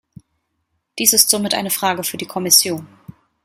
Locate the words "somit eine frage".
1.29-2.03